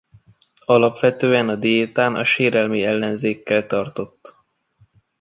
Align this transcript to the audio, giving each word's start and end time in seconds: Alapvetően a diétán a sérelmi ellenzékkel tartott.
Alapvetően 0.65 1.49
a 1.49 1.55
diétán 1.55 2.15
a 2.15 2.23
sérelmi 2.23 2.81
ellenzékkel 2.83 3.65
tartott. 3.65 4.35